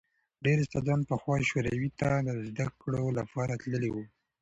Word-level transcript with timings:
ډېر 0.43 0.57
استادان 0.63 0.99
پخوا 1.09 1.35
شوروي 1.49 1.89
ته 1.99 2.09
د 2.27 2.29
زدکړو 2.47 3.03
لپاره 3.19 3.53
تللي 3.63 3.89
وو. 3.91 4.03